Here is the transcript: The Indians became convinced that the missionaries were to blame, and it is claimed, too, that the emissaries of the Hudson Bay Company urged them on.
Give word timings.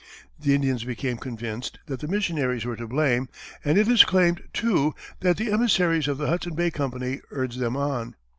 The 0.39 0.55
Indians 0.55 0.83
became 0.83 1.17
convinced 1.17 1.77
that 1.85 1.99
the 1.99 2.07
missionaries 2.07 2.65
were 2.65 2.75
to 2.75 2.87
blame, 2.87 3.29
and 3.63 3.77
it 3.77 3.87
is 3.87 4.03
claimed, 4.03 4.41
too, 4.51 4.95
that 5.19 5.37
the 5.37 5.51
emissaries 5.51 6.07
of 6.07 6.17
the 6.17 6.25
Hudson 6.25 6.55
Bay 6.55 6.71
Company 6.71 7.21
urged 7.29 7.59
them 7.59 7.77
on. 7.77 8.15